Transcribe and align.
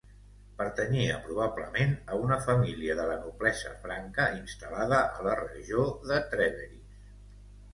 Pertanyia 0.59 1.17
probablement 1.25 1.91
a 2.13 2.17
una 2.21 2.39
família 2.47 2.95
de 3.01 3.05
la 3.11 3.17
noblesa 3.25 3.75
franca 3.83 4.27
instal·lada 4.39 5.03
a 5.21 5.29
la 5.29 5.37
regió 5.43 5.85
de 6.13 6.19
Trèveris. 6.33 7.07